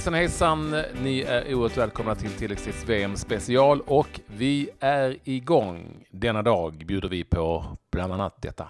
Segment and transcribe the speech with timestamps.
[0.00, 0.82] Hejsan hejsan!
[1.02, 6.06] Ni är oerhört välkomna till Tilläggstids VM special och vi är igång.
[6.10, 8.68] Denna dag bjuder vi på bland annat detta.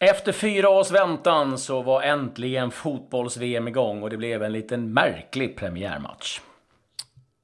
[0.00, 5.56] Efter fyra års väntan så var äntligen fotbolls-VM igång och det blev en liten märklig
[5.56, 6.40] premiärmatch.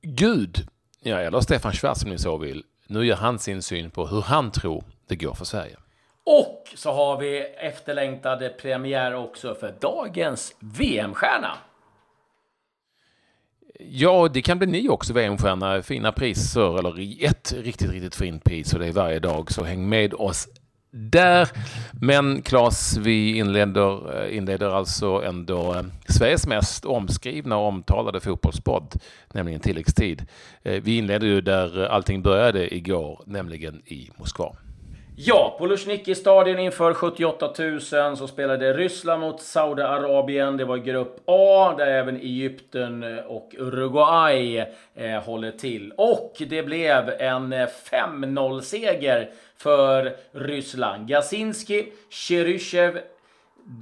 [0.03, 0.69] Gud,
[1.03, 2.65] ja, eller Stefan Schwarz om ni så vill.
[2.87, 5.77] Nu ger han sin syn på hur han tror det går för Sverige.
[6.25, 11.57] Och så har vi efterlängtade premiär också för dagens VM-stjärna.
[13.79, 15.83] Ja, det kan bli ni också VM-stjärna.
[15.83, 19.53] Fina priser, eller ett riktigt, riktigt fint pris och det är varje dag.
[19.53, 20.49] Så häng med oss
[20.91, 21.49] där.
[22.01, 28.95] Men Claes, vi inleder, eh, inleder alltså ändå eh, Sveriges mest omskrivna och omtalade fotbollspodd,
[29.33, 30.27] nämligen tilläggstid.
[30.63, 34.57] Eh, vi inleder ju där allting började igår, nämligen i Moskva.
[35.19, 37.81] Ja, på Luzhniki-stadion inför 78 000
[38.17, 40.57] så spelade Ryssland mot Saudiarabien.
[40.57, 45.93] Det var grupp A där även Egypten och Uruguay eh, håller till.
[45.97, 51.09] Och det blev en eh, 5-0-seger för Ryssland.
[51.09, 52.99] Gasinski, Cheryshev,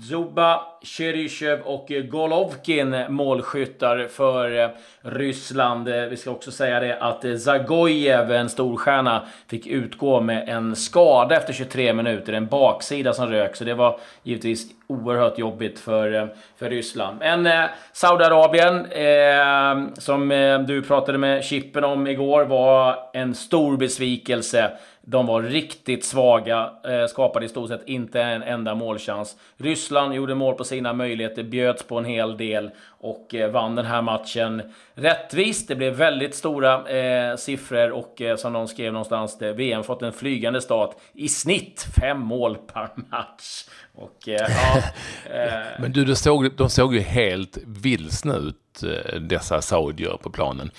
[0.08, 4.68] Zuba, Cheryshev och Golovkin målskyttar för eh,
[5.02, 5.88] Ryssland.
[5.88, 10.77] Eh, vi ska också säga det att eh, Zagojev, en storstjärna, fick utgå med en
[10.77, 12.32] skada efter 23 minuter.
[12.32, 17.18] En baksida som rök, så det var givetvis oerhört jobbigt för, för Ryssland.
[17.18, 23.77] Men eh, Saudiarabien, eh, som eh, du pratade med Chippen om igår, var en stor
[23.77, 24.70] besvikelse.
[25.06, 29.36] De var riktigt svaga, eh, skapade i stort sett inte en enda målchans.
[29.56, 33.86] Ryssland gjorde mål på sina möjligheter, bjöds på en hel del och eh, vann den
[33.86, 34.62] här matchen
[34.94, 35.69] rättvist.
[35.69, 40.02] Det blev väldigt stora eh, siffror och eh, som någon skrev någonstans, det, VM fått
[40.02, 40.96] en flygande start.
[41.12, 43.64] I snitt fem mål per match.
[43.94, 44.83] Och, eh, ja,
[45.34, 50.30] eh, Men du, de såg, de såg ju helt vilsna ut, Eh, dessa saudier på
[50.30, 50.70] planen.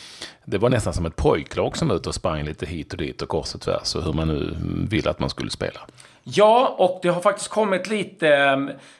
[0.46, 3.22] Det var nästan som ett pojklag som var ute och sprang lite hit och dit
[3.22, 4.58] och kors och tvärs och hur man nu
[4.90, 5.80] ville att man skulle spela.
[6.28, 8.30] Ja, och det har faktiskt kommit lite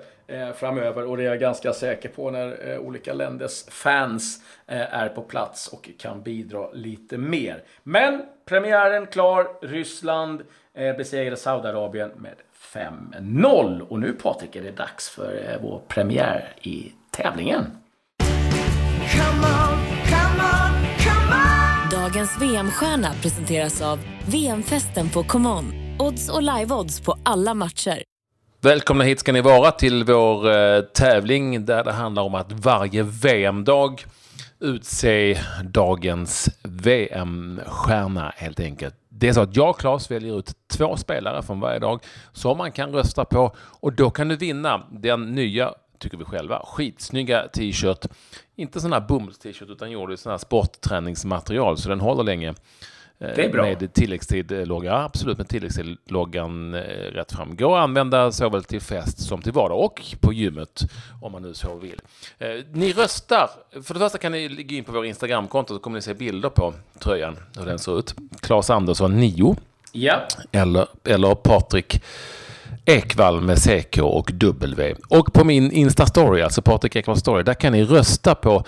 [0.56, 5.68] framöver och det är jag ganska säker på när olika länders fans är på plats
[5.68, 7.64] och kan bidra lite mer.
[7.84, 9.48] Men premiären klar.
[9.62, 10.44] Ryssland
[10.74, 12.36] besegrade Saudiarabien med
[12.76, 13.82] 5-0.
[13.82, 17.66] Och nu Patrik är det dags för eh, vår premiär i tävlingen.
[19.12, 22.02] Come on, come on, come on.
[22.02, 25.74] Dagens VM-stjärna presenteras av VM-festen på ComeOn.
[26.00, 28.04] Odds och live-odds på alla matcher.
[28.62, 33.04] Välkomna hit ska ni vara till vår eh, tävling där det handlar om att varje
[33.04, 34.06] VM-dag
[34.60, 38.96] utse dagens VM-stjärna helt enkelt.
[39.18, 42.58] Det är så att jag, och Claes, väljer ut två spelare från varje dag som
[42.58, 47.48] man kan rösta på och då kan du vinna den nya, tycker vi själva, skitsnygga
[47.48, 48.06] t-shirt.
[48.56, 52.54] Inte sån här bomulls-t-shirt utan gjord i sån här sportträningsmaterial så den håller länge.
[53.18, 53.64] Det är bra.
[53.64, 56.80] Med tilläggstid-logga, absolut med tilläggstid-loggan eh,
[57.12, 57.56] rätt fram.
[57.56, 60.82] Går att använda såväl till fest som till vardag och på gymmet
[61.22, 62.02] om man nu så vill.
[62.40, 63.50] Eh, ni röstar.
[63.84, 66.50] För det första kan ni gå in på vår Instagramkonto så kommer ni se bilder
[66.50, 68.16] på tröjan, hur den ser ut.
[68.42, 69.56] Claes Andersson 9.
[69.92, 70.28] Ja.
[70.52, 72.04] Eller, eller Patrik
[72.86, 74.96] Ekvall med CK och W.
[75.10, 78.64] Och på min Insta-story, alltså Patrik Ekvall Story, där kan ni rösta på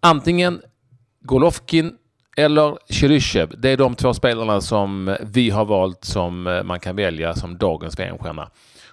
[0.00, 0.62] antingen
[1.20, 1.96] Golovkin
[2.36, 3.54] eller Chiryshev.
[3.58, 7.58] Det är de två spelarna som vi har valt som eh, man kan välja som
[7.58, 8.50] dagens VM-stjärna.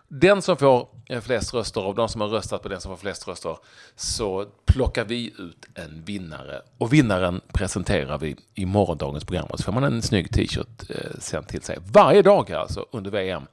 [0.07, 2.97] Den som får eh, flest röster av de som har röstat på den som får
[2.97, 3.57] flest röster
[3.95, 6.61] så plockar vi ut en vinnare.
[6.77, 9.47] Och vinnaren presenterar vi i morgondagens program.
[9.49, 11.77] Och så får man en snygg t-shirt eh, sen till sig.
[11.91, 13.43] Varje dag alltså under VM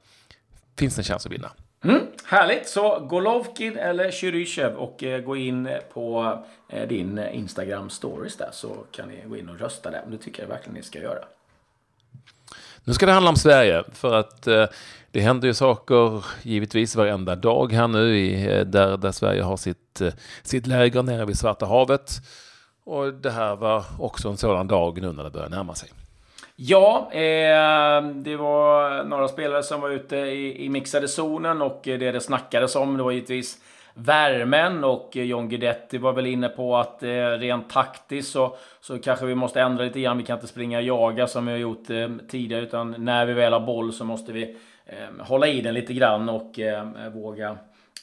[0.77, 1.51] finns det en chans att vinna.
[1.83, 2.67] Mm, härligt!
[2.67, 6.37] Så Golovkin eller Chyryshev och eh, gå in på
[6.69, 10.03] eh, din Instagram stories där så kan ni gå in och rösta där.
[10.07, 11.25] Det tycker jag verkligen ni ska göra.
[12.83, 14.65] Nu ska det handla om Sverige för att eh,
[15.11, 19.57] det händer ju saker givetvis varenda dag här nu i, eh, där, där Sverige har
[19.57, 22.11] sitt, eh, sitt läger nere vid Svarta havet.
[22.83, 25.89] Och det här var också en sådan dag nu när det börjar närma sig.
[26.61, 32.11] Ja, eh, det var några spelare som var ute i, i mixade zonen och det
[32.11, 33.57] det snackades om det var givetvis
[33.93, 39.25] värmen och John Guidetti var väl inne på att eh, rent taktiskt så, så kanske
[39.25, 40.17] vi måste ändra lite grann.
[40.17, 43.33] Vi kan inte springa och jaga som vi har gjort eh, tidigare utan när vi
[43.33, 47.57] väl har boll så måste vi eh, hålla i den lite grann och eh, våga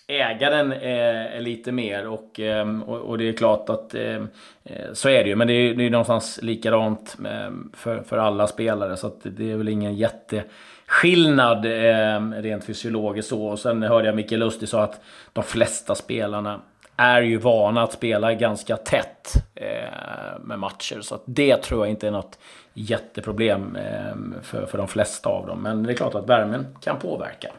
[0.09, 4.29] äga den eh, lite mer och, eh, och, och, det är klart att ehm,
[4.65, 5.37] eh, så är det ju.
[5.37, 9.53] Men det är, det är någonstans likadant ehm, för, för alla spelare så att det
[9.53, 13.47] är väl ingen jätteskillnad ehm, rent fysiologiskt så.
[13.47, 15.01] Och sen hörde jag Micke Lustig sa att
[15.33, 16.61] de flesta spelarna
[16.97, 19.33] är ju vana att spela ganska tätt
[20.41, 21.01] med matcher.
[21.01, 22.39] Så att det tror jag inte är något
[22.75, 23.79] jätteproblem
[24.43, 25.63] för, för de flesta av dem.
[25.63, 27.53] Men det är klart att värmen kan påverka.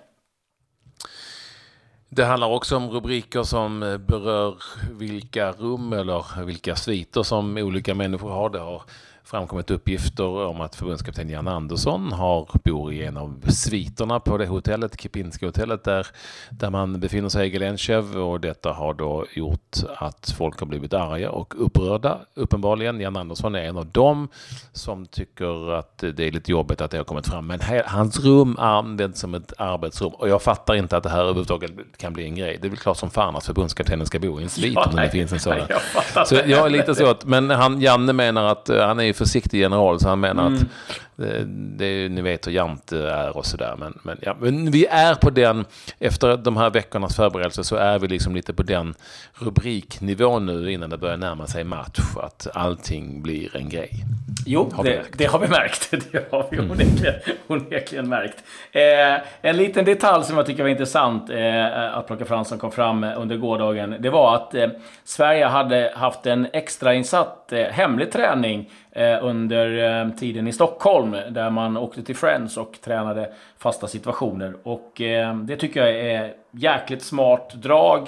[2.09, 4.55] Det handlar också om rubriker som eh, berör
[4.91, 8.49] vilka rum eller vilka sviter som olika människor har.
[8.49, 8.81] Det har
[9.27, 14.45] framkommit uppgifter om att förbundskapten Jan Andersson har, bor i en av sviterna på det
[14.45, 16.07] hotellet, Kipinski-hotellet, där,
[16.49, 20.93] där man befinner sig i Gelenchev och detta har då gjort att folk har blivit
[20.93, 22.19] arga och upprörda.
[22.33, 24.27] Uppenbarligen, Jan Andersson är en av dem
[24.73, 27.47] som tycker att det är lite jobbigt att det har kommit fram.
[27.47, 31.21] Men här, hans rum används som ett arbetsrum och jag fattar inte att det här
[31.21, 32.57] överhuvudtaget kan bli en grej.
[32.61, 34.95] Det är väl klart som fan att förbundskaptenen ska bo i en svit ja, om
[34.95, 35.67] det finns en sådan.
[36.15, 39.13] Jag så jag är lite så att, men han, Janne menar att eh, han är
[39.17, 40.61] försiktig general så han menar mm.
[40.61, 40.67] att
[41.17, 41.45] det,
[41.77, 43.75] det, ni vet hur jant det är och sådär.
[43.79, 45.65] Men, men, ja, men vi är på den,
[45.99, 48.95] efter de här veckornas förberedelser så är vi liksom lite på den
[49.33, 51.99] rubriknivån nu innan det börjar närma sig match.
[52.23, 53.89] Att allting blir en grej.
[54.45, 55.91] Jo, har det, det, har vi märkt.
[56.11, 56.71] Det har vi mm.
[56.71, 57.15] onekligen,
[57.47, 58.43] onekligen märkt.
[58.71, 62.71] Eh, en liten detalj som jag tycker var intressant eh, att plocka fram som kom
[62.71, 63.95] fram under gårdagen.
[63.99, 64.67] Det var att eh,
[65.03, 71.11] Sverige hade haft en extrainsatt eh, hemlig träning Eh, Eh, under eh, tiden i Stockholm
[71.29, 74.53] där man åkte till Friends och tränade fasta situationer.
[74.63, 78.07] Och eh, det tycker jag är jäkligt smart drag.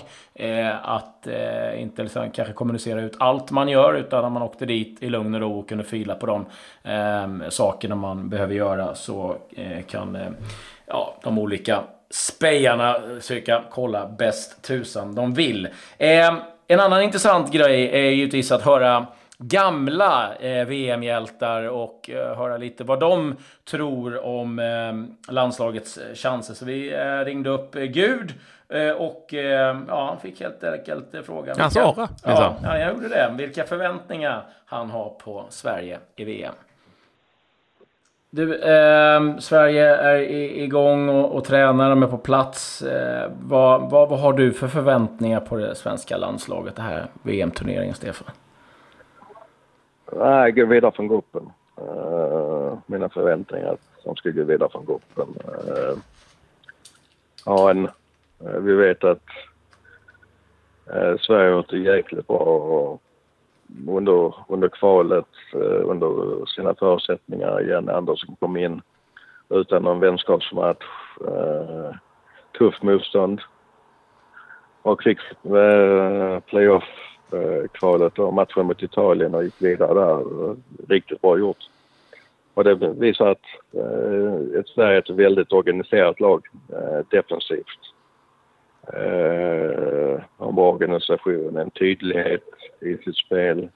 [0.81, 1.27] Att
[1.77, 5.35] inte liksom kanske kommunicera ut allt man gör utan att man åkte dit i lugn
[5.35, 6.45] och ro och kunde fila på de
[7.49, 9.35] sakerna man behöver göra så
[9.87, 10.17] kan
[10.85, 15.67] ja, de olika spejarna försöka kolla bäst tusan de vill.
[16.67, 19.07] En annan intressant grej är givetvis att höra
[19.43, 23.35] gamla eh, VM-hjältar och eh, höra lite vad de
[23.69, 26.53] tror om eh, landslagets chanser.
[26.53, 28.33] Så vi eh, ringde upp eh, Gud
[28.69, 29.33] eh, och
[29.87, 31.55] ja, han fick helt enkelt frågan.
[31.59, 32.07] Han svarade?
[32.23, 33.33] Ja, ja, jag gjorde det.
[33.37, 36.53] Vilka förväntningar han har på Sverige i VM.
[38.31, 40.19] Du, eh, Sverige är
[40.63, 42.81] igång och, och tränar, de är på plats.
[42.81, 47.93] Eh, vad, vad, vad, har du för förväntningar på det svenska landslaget, det här VM-turneringen,
[47.95, 48.27] Stefan?
[50.15, 51.51] Nej, gå vidare från gruppen.
[51.81, 55.27] Uh, mina förväntningar att de ska gå vidare från gruppen.
[55.45, 55.97] Eh, uh,
[57.45, 59.23] ja, en, uh, vi vet att
[60.93, 62.99] uh, Sverige har gjort det jäkligt bra
[63.87, 65.25] under, under kvalet,
[65.83, 67.59] under sina förutsättningar.
[67.59, 68.81] Jenny Andersson kom in
[69.49, 70.85] utan någon vänskapsmatch.
[72.57, 73.41] Tufft motstånd.
[74.81, 75.19] Och fick
[76.45, 80.55] playoff Eh, kvalet och matchen mot Italien och gick vidare där.
[80.87, 81.69] Riktigt bra gjort.
[82.53, 87.93] Och det visar att eh, ett Sverige är ett väldigt organiserat lag eh, defensivt.
[88.93, 92.43] Eh, en bra organisation, en tydlighet
[92.79, 93.69] i sitt spel.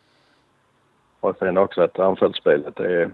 [1.19, 3.11] Och sen också att anfallsspelet är,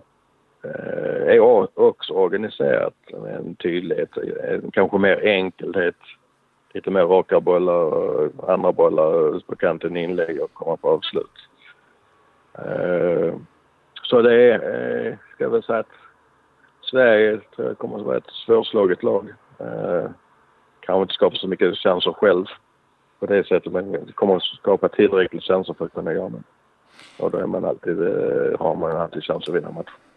[0.64, 1.40] eh, är
[1.80, 5.96] också organiserat med en tydlighet, en, kanske mer enkelhet
[6.74, 11.50] lite mer raka bollar andra bollar ut på kanten inlägg och komma på avslut.
[12.54, 13.34] Eh,
[14.04, 15.96] så det är, eh, ska jag väl säga att
[16.82, 19.34] Sverige tror jag kommer att vara ett svårslaget lag.
[19.60, 20.10] Eh,
[20.80, 22.46] kanske inte skapa så mycket chanser själv
[23.20, 26.44] på det sättet men det kommer att skapa tillräckligt chanser för att kunna göra det.
[27.20, 27.98] Och då är man alltid,
[28.60, 30.09] har man alltid chans att vinna matchen.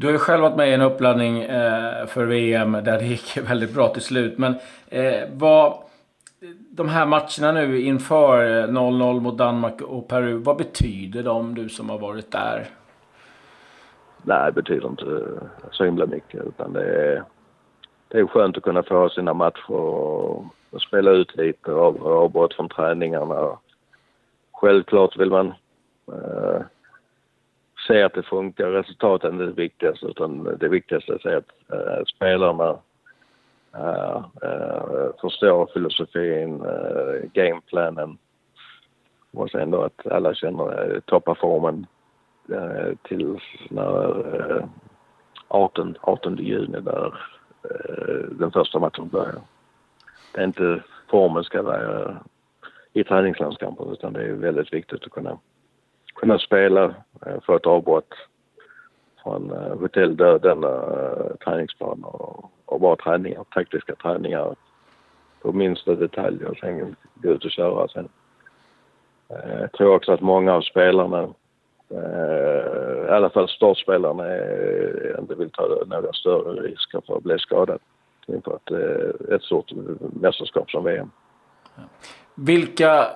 [0.00, 3.36] Du har ju själv varit med i en uppladdning eh, för VM där det gick
[3.48, 4.38] väldigt bra till slut.
[4.38, 4.54] Men
[4.88, 5.78] eh, vad,
[6.70, 11.68] de här matcherna nu inför eh, 0-0 mot Danmark och Peru, vad betyder de, du
[11.68, 12.66] som har varit där?
[14.22, 15.24] Nej, det betyder inte
[15.70, 16.46] så himla mycket.
[16.46, 17.24] Utan det är,
[18.08, 22.54] det är skönt att kunna få sina matcher och, och spela ut lite av avbrott
[22.54, 23.58] från träningarna.
[24.52, 25.46] Självklart vill man
[26.12, 26.60] eh,
[27.98, 28.70] se att det funkar.
[28.70, 30.06] Resultaten är det viktigaste.
[30.06, 32.78] Utan det viktigaste är att se att eh, spelarna
[33.76, 38.18] uh, uh, förstår filosofin, uh, gameplanen
[39.32, 41.86] och sen då att alla känner uh, toppar formen
[42.50, 43.40] uh, till
[43.70, 44.68] när
[45.48, 47.14] 18, 18 juni där
[48.30, 49.40] den första matchen börjar.
[50.34, 52.16] Det är inte formen ska vara
[52.92, 55.38] i träningslandskamper utan det är väldigt viktigt att kunna,
[56.20, 56.84] kunna spela,
[57.26, 58.14] eh, få ett avbrott
[59.22, 64.54] från eh, hotelldöden, eh, träningsplaner och och bra träningar, taktiska träningar
[65.42, 68.08] på minsta detalj och sen gå ut och köra sen.
[69.60, 71.28] Jag tror också att många av spelarna,
[73.06, 74.24] i alla fall startspelarna,
[75.18, 77.78] inte vill ta några större risker för att bli skadade
[78.26, 78.70] inför ett,
[79.32, 81.10] ett stort mästerskap som VM.
[82.34, 83.06] Vilka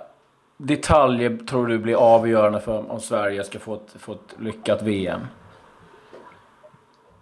[0.56, 5.20] detaljer tror du blir avgörande för om Sverige ska få ett, få ett lyckat VM?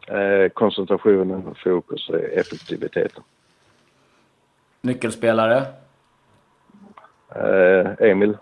[0.06, 3.22] Eh, koncentrationen, fokus och effektiviteten.
[4.80, 5.66] Nyckelspelare?
[7.34, 8.36] Eh, Emil.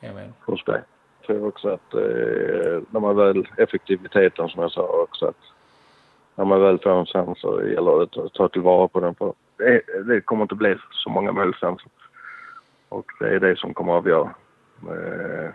[0.00, 0.32] Emil.
[0.46, 0.80] Forsberg.
[1.20, 5.40] Jag tror också att eh, när man väl, effektiviteten som jag sa också att
[6.34, 9.14] när man väl får en chans så gäller det att ta tillvara på den.
[9.14, 11.90] För det, det kommer inte bli så många målchanser.
[12.96, 14.34] Och det är det som kommer att avgöra.
[14.82, 15.50] Eh,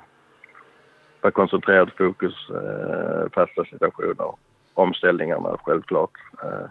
[1.22, 4.34] vara koncentrerad, fokus, eh, fasta situationer
[4.74, 6.12] omställningarna självklart.
[6.44, 6.68] Eh,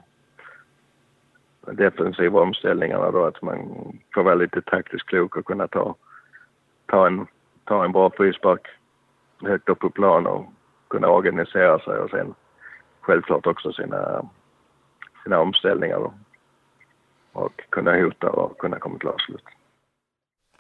[1.72, 3.58] defensiva omställningarna då att man
[4.14, 5.94] får vara lite taktiskt klok och kunna ta,
[6.86, 7.26] ta, en,
[7.64, 8.66] ta en bra frispark
[9.42, 10.44] högt upp på plan och
[10.88, 12.34] kunna organisera sig och sen
[13.00, 14.22] självklart också sina,
[15.24, 16.12] sina omställningar då.
[17.32, 19.44] Och kunna hota och kunna komma till avslut.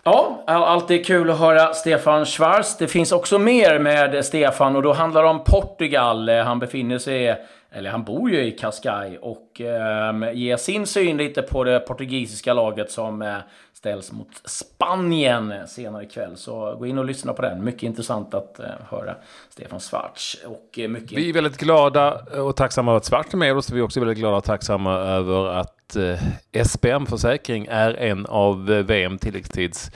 [0.02, 2.76] Ja, alltid kul att höra Stefan Schwarz.
[2.76, 6.28] Det finns också mer med Stefan och då handlar det om Portugal.
[6.28, 7.36] Eh, han befinner sig,
[7.70, 12.54] eller han bor ju i Cascais och eh, ger sin syn lite på det portugisiska
[12.54, 13.36] laget som eh,
[13.74, 16.36] ställs mot Spanien senare ikväll.
[16.36, 17.64] Så gå in och lyssna på den.
[17.64, 19.14] Mycket intressant att eh, höra
[19.48, 20.36] Stefan Schwarz.
[20.46, 21.18] Och, eh, mycket...
[21.18, 23.70] Vi är väldigt glada och tacksamma över att Schwarz är med oss.
[23.70, 26.18] Vi är också väldigt glada och tacksamma över att eh,
[26.64, 29.90] SPM Försäkring är en av eh, VM tilläggstids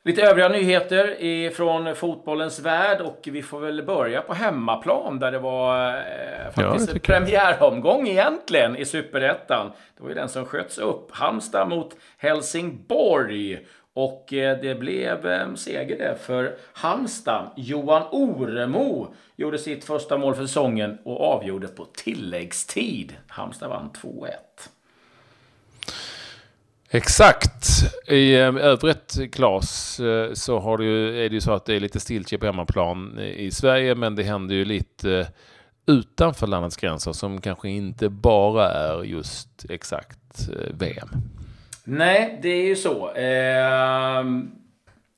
[0.04, 5.38] Lite övriga nyheter från fotbollens värld och vi får väl börja på hemmaplan där det
[5.38, 9.72] var eh, faktiskt ja, premiäromgång egentligen i Superettan.
[9.96, 11.08] Det var ju den som sköts upp.
[11.10, 13.66] Halmstad mot Helsingborg.
[13.94, 17.50] Och eh, det blev eh, seger det för Halmstad.
[17.56, 23.16] Johan Oremo gjorde sitt första mål för säsongen och avgjorde på tilläggstid.
[23.28, 24.28] Halmstad vann 2-1.
[26.94, 27.66] Exakt.
[28.08, 31.74] I ehm, övrigt, Klas, eh, så har det ju, är det ju så att det
[31.74, 35.26] är lite stiltje på hemmaplan eh, i Sverige, men det händer ju lite eh,
[35.86, 41.08] utanför landets gränser som kanske inte bara är just exakt VM.
[41.84, 43.12] Nej, det är ju så.
[43.12, 44.24] Eh,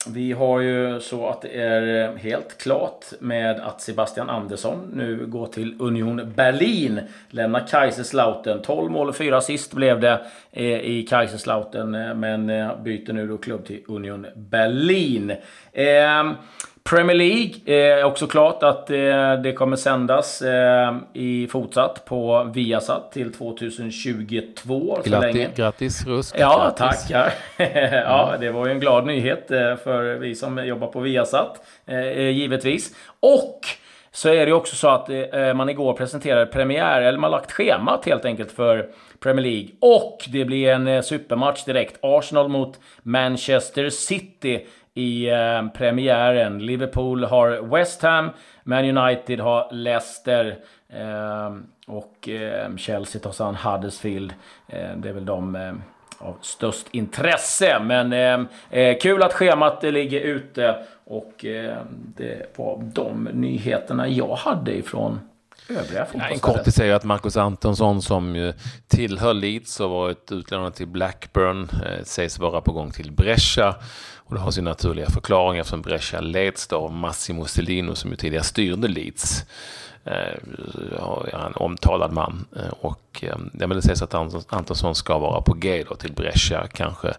[0.06, 5.26] vi har ju så att det är eh, helt klart med att Sebastian Andersson nu
[5.26, 7.00] går till Union Berlin.
[7.30, 8.62] Lämnar Kaiserslautern.
[8.62, 11.94] 12 mål och 4 assist blev det eh, i Kaiserslautern.
[11.94, 12.46] Eh, men
[12.84, 15.32] byter nu då klubb till Union Berlin.
[15.72, 16.34] Ehm,
[16.90, 23.12] Premier League är också klart att eh, det kommer sändas eh, i fortsatt på Viasat
[23.12, 24.98] till 2022.
[25.04, 26.34] Grattis, grattis Rusk.
[26.38, 27.08] Ja, grattis.
[27.08, 27.32] tackar.
[27.92, 31.66] ja, det var ju en glad nyhet eh, för vi som jobbar på Viasat,
[32.32, 32.94] givetvis.
[33.20, 33.60] Och
[34.12, 35.08] så är det också så att
[35.56, 38.86] man igår presenterade premiär, eller man lagt schemat helt enkelt för
[39.20, 39.68] Premier League.
[39.80, 41.98] Och det blir en supermatch direkt.
[42.02, 46.58] Arsenal mot Manchester City i eh, premiären.
[46.58, 48.30] Liverpool har West Ham,
[48.64, 50.58] Man United har Leicester
[50.88, 51.54] eh,
[51.86, 54.34] och eh, Chelsea tar sig an Huddersfield.
[54.96, 55.80] Det är väl de
[56.18, 57.78] av störst intresse.
[57.82, 58.48] Men
[59.00, 61.44] kul att schemat ligger ute och
[62.16, 65.20] det var de nyheterna jag hade ifrån
[65.68, 68.52] övriga ja, En kortis säger att Marcus Antonsson som
[68.88, 71.68] tillhör Leeds och varit utlånad till Blackburn
[72.04, 73.74] sägs vara på gång till Brescia.
[74.34, 78.44] Och det har sin naturliga förklaring eftersom Brescia leds av Massimo Stellino som ju tidigare
[78.44, 79.44] styrde Leeds.
[80.04, 80.34] Eh,
[81.46, 82.44] en omtalad man.
[82.56, 84.14] Eh, och eh, det sägs att
[84.48, 87.14] Antonsson ska vara på G då till Brescia kanske.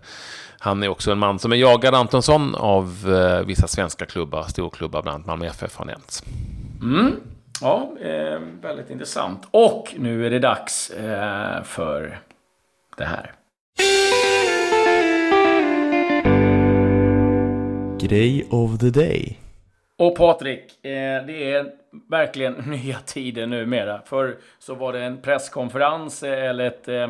[0.60, 5.02] Han är också en man som är jagad Antonsson av eh, vissa svenska klubbar, storklubbar,
[5.02, 6.24] bland annat Malmö FF har nämnts.
[6.82, 7.16] Mm.
[7.62, 9.48] Ja, eh, väldigt intressant.
[9.52, 12.20] Och nu är det dags eh, för
[12.98, 13.34] det här.
[18.00, 19.40] Grej of the day.
[19.98, 21.72] Och Patrik, eh, det är
[22.10, 24.02] verkligen nya tider numera.
[24.06, 27.10] Förr så var det en presskonferens eller ett eh,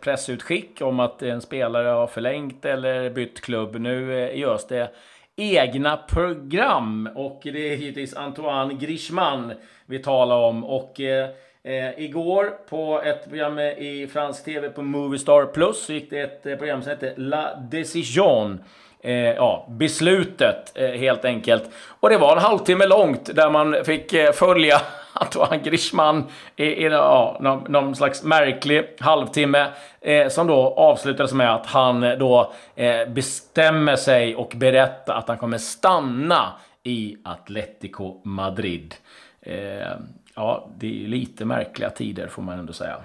[0.00, 3.80] pressutskick om att en spelare har förlängt eller bytt klubb.
[3.80, 4.90] Nu eh, görs det
[5.36, 9.52] egna program och det är givetvis Antoine Griezmann
[9.86, 10.64] vi talar om.
[10.64, 11.28] Och eh,
[11.62, 16.46] eh, igår på ett program i fransk tv på Movistar Plus så gick det ett
[16.46, 18.58] eh, program som hette La Decision.
[19.00, 21.70] Eh, ja, beslutet eh, helt enkelt.
[22.00, 24.80] Och det var en halvtimme långt där man fick eh, följa
[25.12, 26.24] Antoine Griezmann
[26.56, 29.66] i, i ja, någon, någon, slags märklig halvtimme
[30.00, 35.28] eh, som då avslutades med att han eh, då eh, bestämmer sig och berättar att
[35.28, 38.94] han kommer stanna i Atletico Madrid.
[39.40, 39.92] Eh,
[40.34, 42.96] ja, det är ju lite märkliga tider får man ändå säga.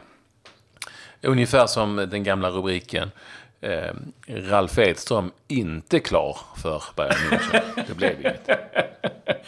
[1.21, 3.11] Ungefär som den gamla rubriken.
[3.63, 3.93] Eh,
[4.27, 7.83] Ralf Edström inte klar för Bayern München.
[7.87, 8.49] Det blev inget.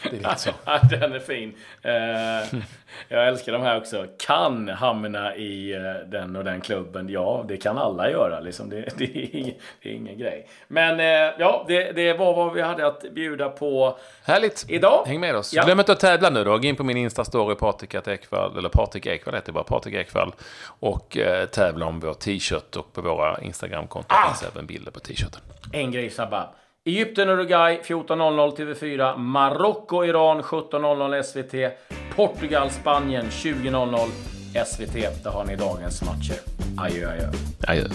[0.04, 0.52] Det är lite så.
[0.90, 1.56] Den är fin.
[1.86, 2.62] Uh,
[3.08, 4.06] jag älskar de här också.
[4.20, 7.10] Kan hamna i uh, den och den klubben?
[7.10, 8.40] Ja, det kan alla göra.
[8.40, 8.70] Liksom.
[8.70, 10.48] Det, det, är, ingen, det är ingen grej.
[10.68, 14.66] Men uh, ja, det, det, var vad vi hade att bjuda på Härligt.
[14.70, 15.04] idag.
[15.08, 15.54] Häng med oss.
[15.54, 15.64] Ja.
[15.64, 16.58] Glöm inte att tävla nu då.
[16.58, 20.34] Gå in på min Insta-story, Patrik Ekvall, eller Patrik Ekvall heter bara, Patrik Ekvall.
[20.80, 21.18] Och
[21.52, 24.28] tävla om vår t-shirt och på våra Instagram-konton ah.
[24.28, 25.42] finns även bilder på t-shirten.
[25.72, 26.50] En grej Sabba.
[26.88, 29.18] Egypten, Uruguay 14.00 TV4.
[29.18, 31.78] Marocko, Iran 17.00 SVT.
[32.16, 35.24] Portugal, Spanien 20.00 SVT.
[35.24, 36.38] Där har ni dagens matcher.
[36.78, 37.30] Adjö, adjö.
[37.68, 37.86] Adjö.